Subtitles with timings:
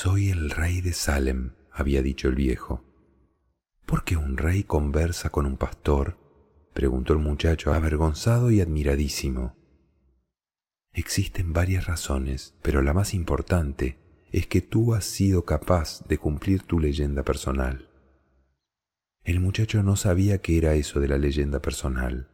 [0.00, 2.84] Soy el rey de Salem, había dicho el viejo.
[3.84, 6.16] ¿Por qué un rey conversa con un pastor?
[6.72, 9.56] preguntó el muchacho, avergonzado y admiradísimo.
[10.92, 13.98] Existen varias razones, pero la más importante
[14.30, 17.90] es que tú has sido capaz de cumplir tu leyenda personal.
[19.24, 22.30] El muchacho no sabía qué era eso de la leyenda personal.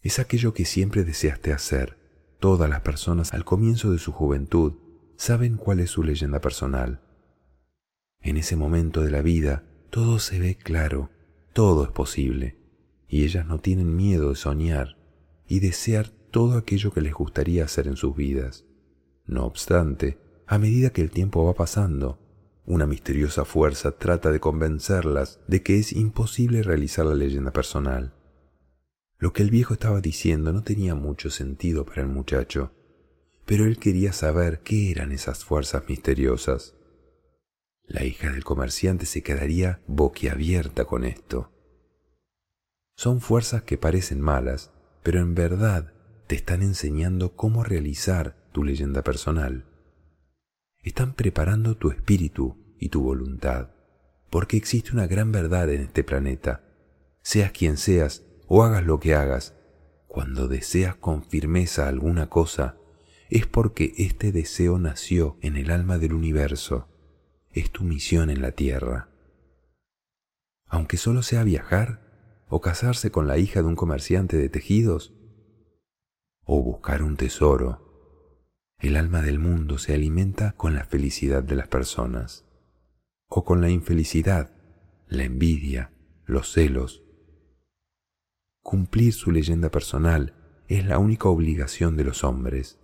[0.00, 1.98] Es aquello que siempre deseaste hacer.
[2.38, 4.89] Todas las personas al comienzo de su juventud
[5.20, 7.02] saben cuál es su leyenda personal.
[8.22, 11.10] En ese momento de la vida todo se ve claro,
[11.52, 12.56] todo es posible,
[13.06, 14.96] y ellas no tienen miedo de soñar
[15.46, 18.64] y desear todo aquello que les gustaría hacer en sus vidas.
[19.26, 22.18] No obstante, a medida que el tiempo va pasando,
[22.64, 28.14] una misteriosa fuerza trata de convencerlas de que es imposible realizar la leyenda personal.
[29.18, 32.72] Lo que el viejo estaba diciendo no tenía mucho sentido para el muchacho,
[33.46, 36.74] pero él quería saber qué eran esas fuerzas misteriosas.
[37.84, 41.50] La hija del comerciante se quedaría boquiabierta con esto.
[42.96, 44.70] Son fuerzas que parecen malas,
[45.02, 45.92] pero en verdad
[46.26, 49.64] te están enseñando cómo realizar tu leyenda personal.
[50.82, 53.70] Están preparando tu espíritu y tu voluntad,
[54.30, 56.62] porque existe una gran verdad en este planeta.
[57.22, 59.54] Seas quien seas o hagas lo que hagas,
[60.06, 62.76] cuando deseas con firmeza alguna cosa,
[63.30, 66.88] es porque este deseo nació en el alma del universo.
[67.50, 69.08] Es tu misión en la tierra.
[70.66, 75.14] Aunque solo sea viajar, o casarse con la hija de un comerciante de tejidos,
[76.44, 81.68] o buscar un tesoro, el alma del mundo se alimenta con la felicidad de las
[81.68, 82.44] personas,
[83.28, 84.50] o con la infelicidad,
[85.06, 85.92] la envidia,
[86.26, 87.04] los celos.
[88.62, 90.34] Cumplir su leyenda personal
[90.66, 92.79] es la única obligación de los hombres.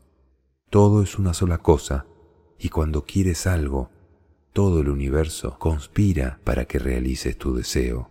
[0.69, 2.06] Todo es una sola cosa,
[2.59, 3.91] y cuando quieres algo,
[4.53, 8.11] todo el universo conspira para que realices tu deseo.